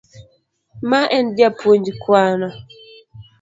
[0.89, 2.49] Ma en japuonj Kwano.